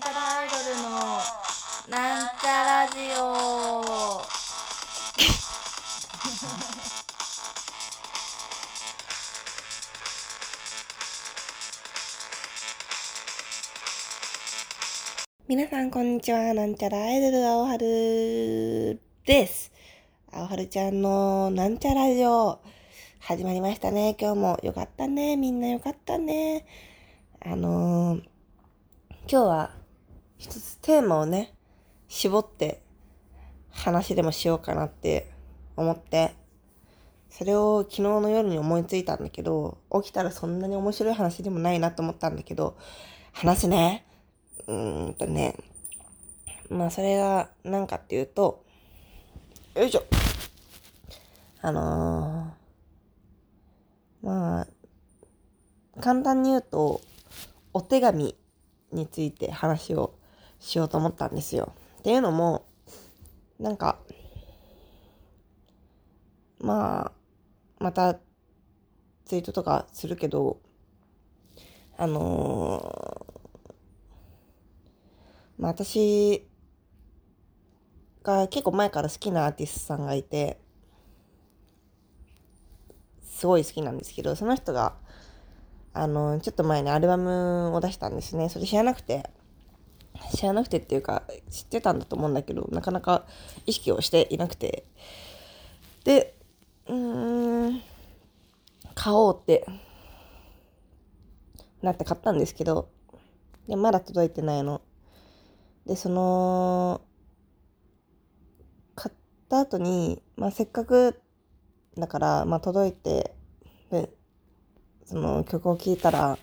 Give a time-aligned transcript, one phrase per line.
[0.00, 0.88] なんちゃらアイドルの
[1.90, 4.22] なんちゃラジオ。
[15.46, 16.54] 皆さんこんにちは。
[16.54, 19.70] なんちゃらアイドル青春です。
[20.32, 22.58] 青春ちゃんのなんちゃラジオ。
[23.18, 24.16] 始まりましたね。
[24.18, 25.36] 今日もよかったね。
[25.36, 26.64] みんなよかったね。
[27.40, 28.22] あのー、
[29.28, 29.79] 今日は
[30.40, 31.52] 一つテーマをね、
[32.08, 32.80] 絞って
[33.70, 35.30] 話でもしようかなって
[35.76, 36.34] 思って、
[37.28, 42.78] それを昨日の夜に思いついたんだけど、起きたらそんなに面白い話でもないなと思ったんだけど、
[43.32, 44.06] 話すね。
[44.66, 45.56] うーんとね、
[46.70, 48.64] まあそれが何かっていうと、
[49.74, 50.04] よいしょ。
[51.60, 54.66] あのー、まあ、
[56.00, 57.02] 簡単に言うと、
[57.74, 58.34] お手紙
[58.90, 60.14] について話を
[60.60, 61.72] しようと思ったんですよ。
[61.98, 62.66] っていうのも、
[63.58, 63.98] なんか、
[66.60, 67.12] まあ、
[67.78, 68.14] また
[69.24, 70.60] ツイートとかするけど、
[71.96, 73.72] あのー、
[75.58, 76.46] まあ私
[78.22, 80.58] が結構前から好きなアーティストさんがいて、
[83.22, 84.94] すごい好きなんですけど、その人が、
[85.94, 88.48] あの、ちょっと前にアルバムを出したんですね。
[88.50, 89.30] それ知らなくて、
[90.34, 93.26] 知らなくてっていうか、知ってたんだと思うんだけど、なかなか
[93.66, 94.84] 意識をしていなくて。
[96.04, 96.36] で、
[96.86, 97.82] うーん、
[98.94, 99.66] 買おうって
[101.82, 102.90] なって買ったんですけど、
[103.68, 104.82] で、まだ届いてないの。
[105.86, 107.00] で、その、
[108.94, 109.14] 買っ
[109.48, 111.20] た後に、まあ、せっかく
[111.96, 113.34] だから、まあ、届いて、
[113.90, 114.10] で、
[115.04, 116.38] その曲を聴いたら、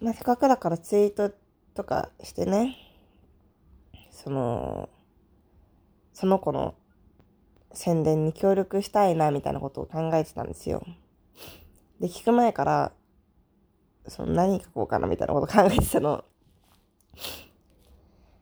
[0.00, 1.32] まあ、せっかくだからツイート
[1.74, 2.76] とかしてね、
[4.10, 4.88] その、
[6.12, 6.74] その子の
[7.72, 10.84] 宣伝に協力したいな、みたいなことを考えてたんですよ。
[12.00, 12.92] で、聞く前から、
[14.08, 16.24] その何書こうかな、みたいなこと考えてたの。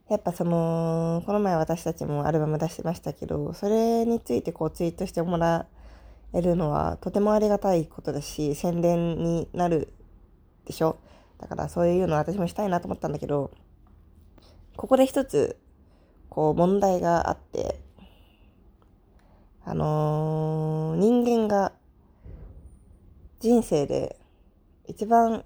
[0.09, 5.67] やっぱその、この前私たちもアルバム出してましたけど、それについてこうツイートしてもら
[6.33, 9.93] えるのはとてもありがたいことだし、宣伝になる
[10.65, 10.97] でしょ？
[11.41, 13.51] だからそういうの私もしたいなと思ったんだけど、
[14.77, 15.59] ここで一つ、
[16.29, 17.81] こう問題があって、
[19.65, 21.73] あのー、人間が
[23.41, 24.17] 人生で
[24.87, 25.45] 一番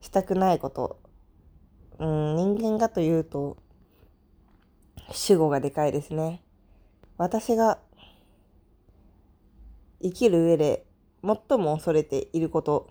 [0.00, 1.00] したくないこと、
[1.98, 3.56] うん、人間がというと、
[5.10, 6.42] 主語がでかいですね。
[7.16, 7.78] 私が
[10.00, 10.86] 生きる上で
[11.22, 12.88] 最も恐れていること、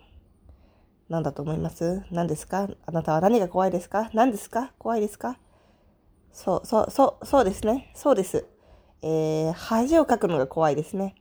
[1.11, 2.05] 何だと思います？
[2.09, 2.69] 何ですか？
[2.85, 4.09] あなたは何が怖いですか？
[4.13, 4.71] 何ですか？
[4.79, 5.37] 怖いですか？
[6.31, 7.91] そう、そう、そう、そうですね。
[7.95, 8.45] そうです。
[9.01, 11.15] えー、恥をかくのが怖いですね。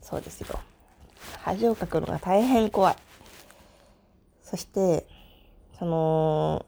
[0.00, 0.58] そうですよ。
[1.44, 2.96] 恥をかくのが大変怖い。
[4.42, 5.06] そして、
[5.78, 6.66] その、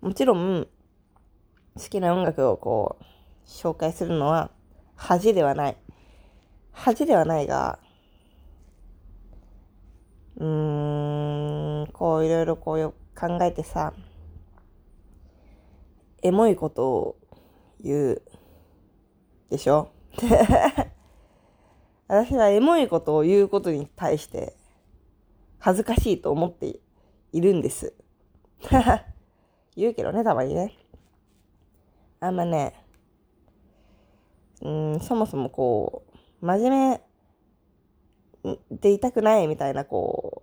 [0.00, 0.66] もちろん、
[1.76, 3.04] 好きな音楽をこう、
[3.46, 4.50] 紹介するのは
[4.96, 5.76] 恥ではない。
[6.72, 7.78] 恥ではないが、
[10.38, 13.92] うん、こういろいろこう考えてさ、
[16.22, 17.16] エモいことを
[17.80, 18.22] 言う
[19.50, 19.90] でしょ？
[22.06, 24.54] 私はエモいことを言うことに対して
[25.58, 26.78] 恥ずかしいと思って
[27.32, 27.94] いるんです。
[29.76, 30.72] 言うけどね、たまにね。
[32.20, 32.74] あんまね、
[34.62, 36.04] うん、そもそもこ
[36.42, 37.07] う、真面目
[38.70, 40.42] でいたくないみたいな、こ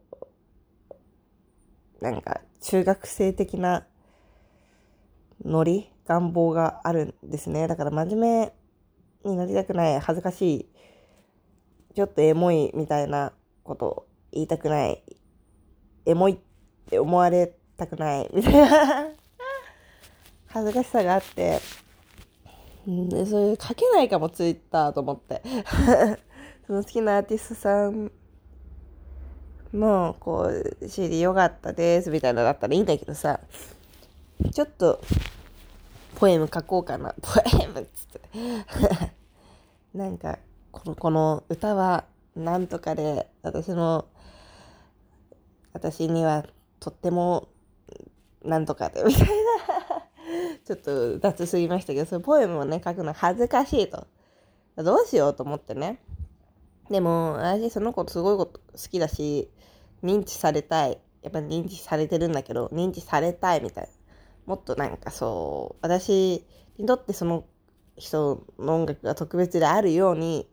[2.01, 3.85] う、なんか、中学生的な
[5.43, 7.67] ノリ、願望があるんですね。
[7.67, 8.53] だから真面
[9.23, 10.69] 目になりたくない、恥ずかしい、
[11.95, 13.33] ちょっとエモいみたいな
[13.63, 15.03] こと言いたくない、
[16.05, 16.37] エモいっ
[16.89, 19.07] て思われたくない、みたいな
[20.47, 21.59] 恥ずかしさがあって、
[22.87, 25.41] で、それ書けないかも、ツイッターと思って。
[26.67, 28.11] その好きなアーティストさん
[29.71, 30.49] も、こ
[30.81, 33.39] う、CD よかったです、みたいなのだったらいいんだけどさ、
[34.51, 34.99] ちょっと、
[36.15, 37.13] ポエム書こうかな。
[37.21, 38.21] ポエムっつって。
[39.93, 40.39] なんか、
[40.71, 44.05] この、この歌は、なんとかで、私の、
[45.73, 46.45] 私には
[46.79, 47.47] とっても、
[48.43, 49.35] なんとかで、みたいな
[50.65, 54.07] ちょっと雑すぎましたけど、そのポエムをね、書くの恥ずかしいと。
[54.77, 55.99] どうしようと思ってね。
[56.89, 59.49] でも、私その子すごいこと好きだし、
[60.03, 60.99] 認知されたい。
[61.23, 63.89] やっぱ認知されてるんだけど、認知されたいみたいな。
[64.45, 66.45] もっとなんかそう、私
[66.77, 67.45] にとってその
[67.97, 70.47] 人の音楽が特別であるように、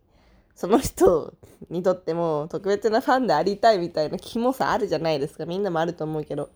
[0.55, 1.33] その人
[1.69, 5.45] にとっても特別なファンでありたいみたいなキモさあるじゃないですか。
[5.45, 6.49] みんなもあると思うけど。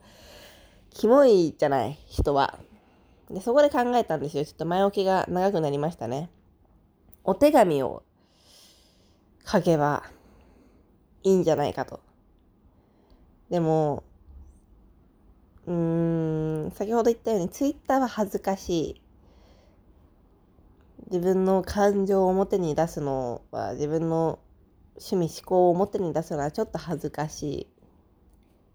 [0.89, 2.57] キモいじゃない、人は。
[3.29, 4.45] で、そこで考えたんですよ。
[4.45, 6.31] ちょっと前置きが長くなりましたね。
[7.24, 8.03] お手紙を
[9.49, 10.03] 書けば
[11.23, 12.01] いいんじゃないかと。
[13.49, 14.03] でも、
[15.65, 19.01] うーん、先ほど言ったように、ツイッターは恥ずかしい。
[21.09, 24.39] 自分の感情を表に出すのは、自分の
[24.97, 27.67] 趣味思考を表に出すのはちょっと恥ずかしい。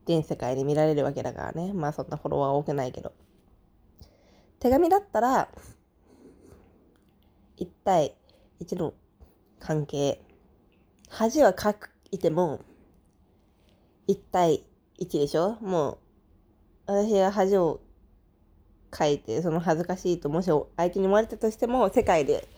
[0.06, 1.74] 全世界で見られるわけだからね。
[1.74, 3.12] まあそんなフォロワー多くないけど。
[4.58, 5.48] 手紙だったら、
[7.58, 8.16] 1対
[8.60, 8.94] 1の
[9.60, 10.22] 関係。
[11.14, 11.74] 恥は書
[12.10, 12.60] いても、
[14.08, 14.64] 1対
[14.98, 15.58] 1でしょ？
[15.60, 15.98] も
[16.86, 17.82] う、私が恥を
[18.98, 22.48] 書いて、その恥ずかしいと、もし相手に思われたとしても、世界で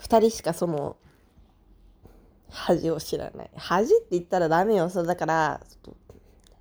[0.00, 0.96] 2人しかその、
[2.50, 3.50] 恥を知らない。
[3.54, 4.90] 恥って言ったらダメよ。
[4.90, 5.60] それだから、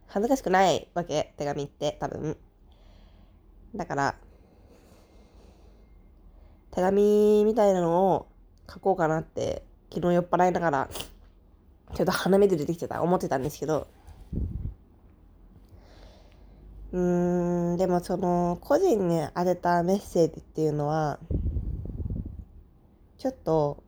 [0.06, 1.34] 恥ずかしくないわけ。
[1.36, 2.38] 手紙って、多分。
[3.74, 4.16] だから、
[6.70, 8.28] 手紙みたいなのを
[8.72, 10.90] 書こうかなって、昨日酔っ払いながら、
[11.94, 13.88] ちょっと鼻水出てきてた、思ってたんですけど、
[16.94, 21.20] うーん、でもその、個人に当てたメッセージっていうのは、
[23.18, 23.84] ちょっと、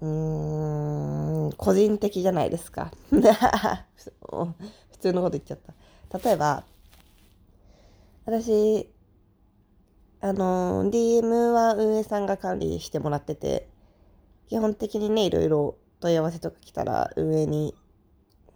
[0.00, 2.90] うーん、個人的じゃないですか。
[3.12, 5.58] 普通のこと言っちゃっ
[6.10, 6.18] た。
[6.18, 6.64] 例えば、
[8.24, 8.91] 私、
[10.24, 13.68] あの、DM は運営さんが管理してもらってて、
[14.48, 17.74] 基本的にね、いろいろ問い合わせとか来たら運営に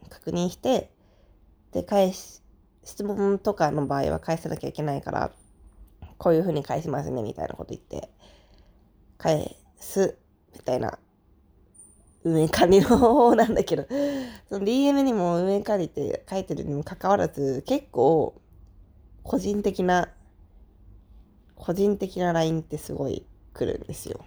[0.08, 0.92] 確認して、
[1.72, 2.40] で、返し、
[2.84, 5.32] 質問とかの場合は返さなきゃいけないから、
[6.18, 8.10] こういうふうに返しますね、みたいなこと言って、
[9.18, 10.16] 返す、
[10.54, 11.00] みたいな、
[12.22, 13.86] 運営管理の方なんだけど、
[14.48, 18.40] その DM にも運営管理って書いてるにもかかわらず、結構、
[19.24, 20.10] 個人的な、
[21.56, 24.24] 個人的な LINE ってすごい来るんですよ。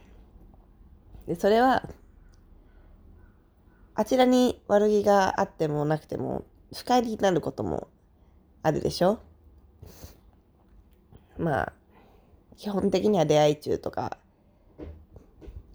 [1.28, 1.88] で、それは、
[3.96, 6.44] あちらに悪気があってもなくても、
[6.74, 7.88] 不快になることも
[8.64, 9.20] あるでしょ？
[11.38, 11.74] まあ、
[12.58, 14.18] 基本的には出会い中とか、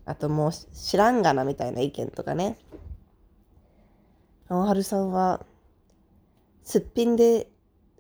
[0.05, 2.59] あともう知らんがなみたいな意見とかね。
[4.49, 5.45] 青春さんは、
[6.63, 7.49] すっぴんで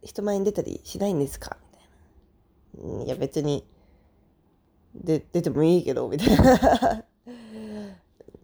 [0.02, 1.56] 人前に出たりしないんですか？
[2.78, 3.08] みたい。
[3.08, 3.64] や別に、
[4.94, 7.04] で、出てもいいけど、みたいな。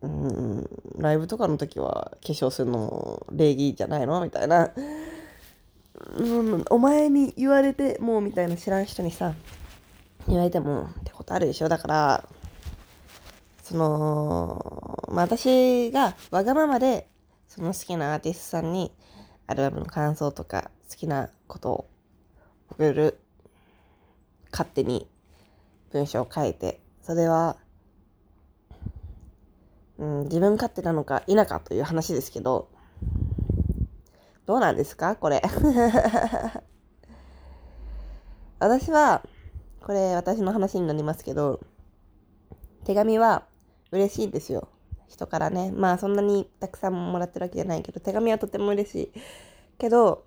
[0.03, 0.67] うん、
[0.97, 4.23] ライブとかの時は化粧するの礼儀じゃないの？
[4.23, 4.71] みたいな、
[6.17, 9.35] うん、お前に言われてもうみたいな知らん人にさ
[10.27, 11.69] 言われてもってことあるでしょ？
[11.69, 12.27] だから
[13.63, 17.07] その、まあ、私がわがままで
[17.47, 18.91] その好きなアーティストさんに
[19.49, 21.91] アルバムの感想とか好きなことを
[22.71, 23.19] 送る
[24.51, 25.09] 勝手に
[25.93, 27.57] 文章を書いてそれは
[30.01, 32.71] うん、自分勝手なのか否かという話ですけど、
[34.47, 35.15] どうなんですか？
[35.15, 35.43] これ。
[38.59, 39.23] 私は、
[39.83, 41.61] これ私の話になりますけど、
[42.85, 43.45] 手紙は
[43.93, 44.69] 嬉しいんですよ。
[45.07, 45.71] 人からね。
[45.71, 49.13] まあそんなにたくさんもらってるわけじゃないけど、手紙はとても嬉しい。
[49.77, 50.25] けど、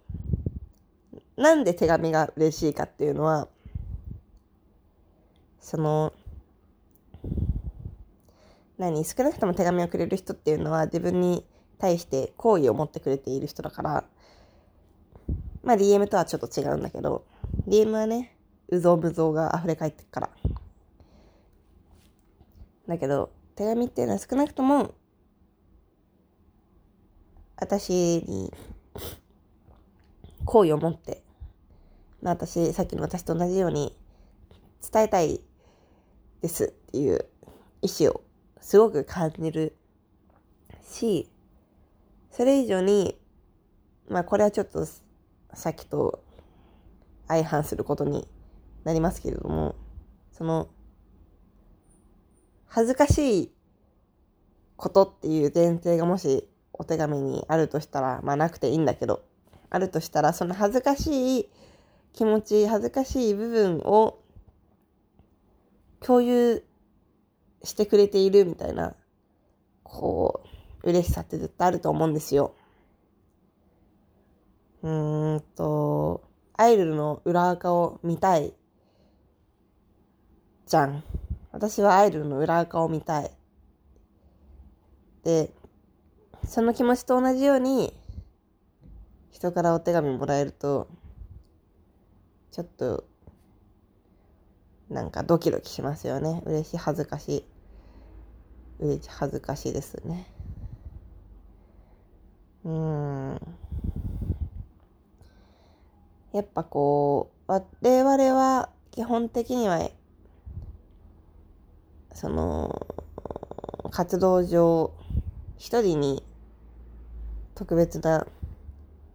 [1.35, 3.47] なんで手紙が嬉しいかっていうのは、
[5.63, 6.11] その、
[8.77, 11.45] 何少なくとも手紙をくれる人っていうのは自分に
[11.77, 14.03] 対して好意を持ってくれている人だから、
[15.63, 17.25] まあ DM とはちょっと違うんだけど、
[17.69, 18.35] DM はね、
[18.67, 20.29] うぞうむぞうが溢れ返ってくから。
[22.89, 24.93] だけど、手紙っていうのは少なくとも、
[27.55, 27.93] 私
[28.27, 28.51] に
[30.43, 31.23] 好意を持って、
[32.21, 33.95] まあ私、さっきの私と同じように
[34.91, 35.39] 伝えたい
[36.43, 37.25] ですっていう
[37.81, 38.21] 意思を
[38.59, 39.77] すごく感じる
[40.85, 41.29] し、
[42.31, 43.17] それ以上に、
[44.09, 46.21] まあこれはちょっとさっきと
[47.29, 48.27] 相反することに
[48.83, 49.75] なりますけれども、
[50.33, 50.67] その、
[52.67, 53.51] 恥ずかしい
[54.75, 59.23] ことっていう前提がもしお手紙にあるとしたら、まあなくていいんだけど、
[59.69, 61.49] あるとしたら、その恥ずかしい
[62.11, 64.19] 気持ち、恥ずかしい部分を
[66.05, 66.63] 共有
[67.63, 68.95] してくれているみたいな、
[69.83, 70.43] こ
[70.83, 72.55] う、嬉しさって絶対あると思うんですよ。
[74.81, 76.21] うーんと、
[76.55, 78.53] アイドルの裏垢を見たい。
[80.65, 81.03] じゃん。
[81.51, 83.31] 私はアイドルの裏垢を見たい。
[85.23, 85.53] で、
[86.45, 87.93] その気持ちと同じように、
[89.31, 90.87] 人からお手紙もらえると、
[92.51, 93.05] ちょっと、
[94.93, 96.43] なんかドキドキしますよね。
[96.45, 97.45] 嬉しい、恥ずかしい。
[98.79, 100.27] 嬉しい、恥ずかしいですね。
[102.63, 103.41] うん。
[106.31, 109.89] やっぱこう、我々は基本的には、
[112.13, 112.85] その、
[113.89, 114.93] 活動上、
[115.57, 116.23] 一人に
[117.55, 118.27] 特別な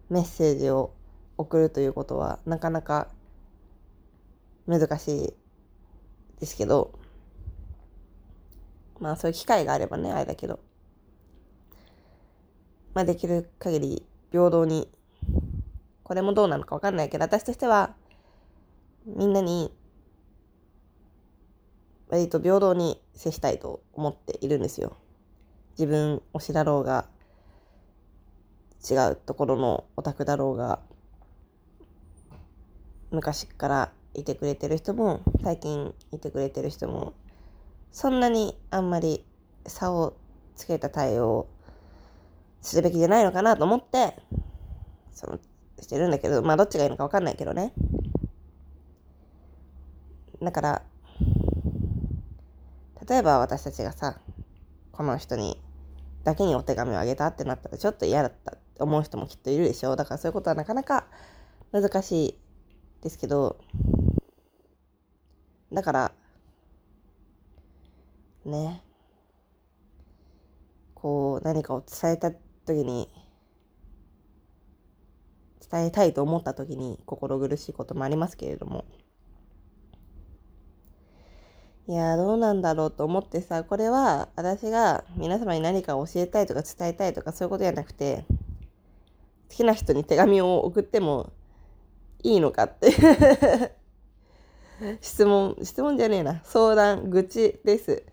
[0.09, 0.93] メッセージを
[1.37, 3.07] 送るということはなかなか
[4.67, 5.33] 難しい
[6.39, 6.97] ですけど、
[8.99, 10.59] まあそういう機会があればね、あれだけど、
[12.93, 14.89] まあできる限り平等に、
[16.03, 17.95] これもどうなのかわかんないけど、私としては、
[19.05, 19.71] みんなに、
[22.09, 24.97] 割と平等に接したいと思っているんですよ。
[25.77, 27.07] 自分推しだろうが、
[28.89, 30.79] 違うところのオタクだろうが、
[33.11, 37.13] 昔からいてくれてる人も、最近いてくれてる人も、
[37.91, 39.25] そんなにあんまり
[39.65, 40.15] 差を
[40.55, 41.49] つけた対応を
[42.61, 44.15] するべきじゃないのかなと思って、
[45.13, 45.39] その、
[45.79, 47.73] してるんだけど、まあどっちがいいのかわかんないけどね。
[50.41, 50.81] だから、
[53.07, 54.19] 例えば私たちがさ、
[54.91, 55.61] この人に
[56.23, 59.95] だけにお手紙をあげたってなったらちょっと嫌だったって思う人もきっといるでしょう。
[59.95, 61.07] だからそういうことはなかなか
[61.71, 62.35] 難しい
[63.01, 63.57] ですけど、
[65.71, 66.11] だから、
[68.45, 68.83] ね、
[70.95, 73.09] こう何かを伝えた時に、
[75.71, 78.85] 伝えたいと思った時に心苦しいこともありますけれども、
[81.87, 88.25] いやどうなんだろうと思ってさ、これは私が皆様に何かを教えたいとか伝えたいとかそういうことじゃなくて、
[89.49, 91.31] 好きな人に手紙を送っても
[92.23, 92.91] いいのかって。
[95.01, 96.41] 質問、質問じゃねえな。
[96.43, 98.03] 相談、愚痴です。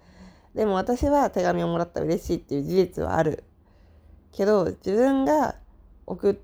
[0.55, 3.45] でも私は手紙をもらったら嬉しいっていう事実はある。
[4.33, 5.57] けど、自分が
[6.07, 6.37] 送っ、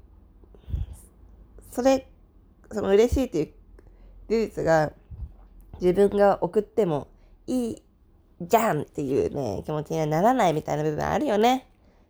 [1.71, 2.09] それ、
[2.71, 3.47] その嬉しいっていう
[4.29, 4.93] 事実が
[5.81, 7.09] 自分が送っても
[7.47, 7.83] いい
[8.41, 11.69] じゃんっていうね、気持ちにはならないみたいな部分あるよね。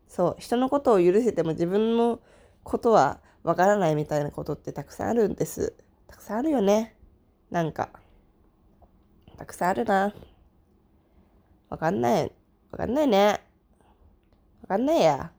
[0.09, 0.37] そう。
[0.39, 2.21] 人のことを許せても自分の
[2.65, 5.75] ことはわからないみたいなことってたくさんあるんです。
[6.07, 6.95] たくさんあるよね。
[7.51, 8.02] なんか。
[9.37, 10.15] たくさんあるな。
[11.69, 12.33] わかんない。
[12.71, 13.41] わかんないね。
[14.63, 15.33] わかんないや。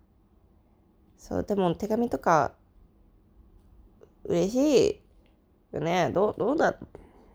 [1.18, 2.54] そう、でも手紙とか、
[4.26, 5.02] 嬉しい
[5.72, 6.12] よね。
[6.14, 6.76] どう、どうだ、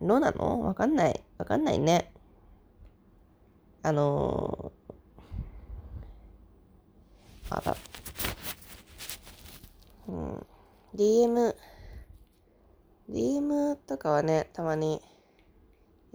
[0.00, 0.62] どうなの？
[0.62, 1.24] わかんない。
[1.38, 2.12] わかんないね。
[3.82, 7.76] あのー、あら。
[10.08, 10.46] うん。
[10.94, 11.54] DM、
[13.10, 15.00] DM とかはね、たまに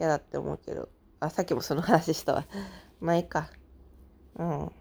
[0.04, 0.90] 嫌だって思うけど。
[1.22, 2.46] あ、さっきもその話したわ。
[3.00, 3.50] まいか。
[4.36, 4.72] うん。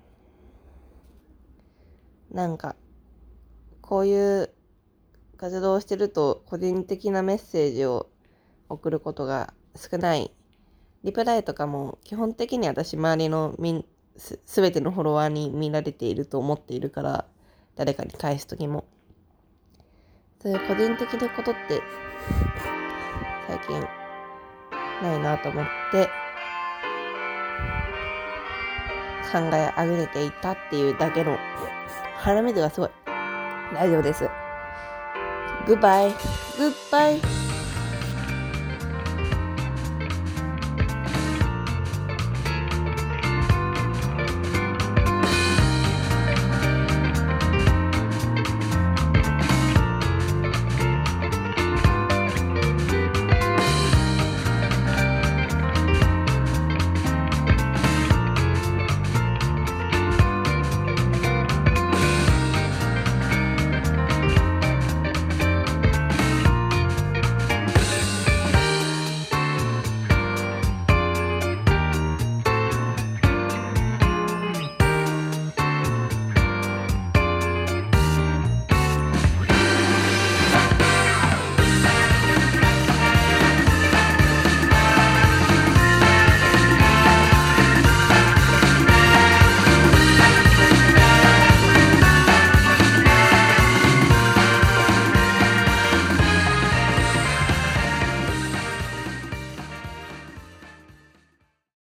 [2.31, 2.75] なんか、
[3.81, 4.51] こういう
[5.37, 8.09] 活動をしてると個人的なメッセージを
[8.69, 10.33] 送ることが少ない
[11.03, 13.85] リプライとかも基本的に私周りのみん
[14.17, 17.27] すべてのフォロワーに見られていると思っているから
[17.75, 18.85] 誰かに返す時も
[20.41, 21.83] そういう個人的なことって
[23.49, 24.02] 最近
[25.03, 26.09] ないなと思って
[29.33, 31.37] 考えあぐれていたっていうだけの
[32.19, 32.91] 鼻水がすごい。
[33.75, 34.29] 大丈夫です。
[35.67, 37.42] グッバイグッバイ